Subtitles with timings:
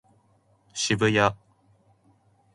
[0.73, 1.35] 渋谷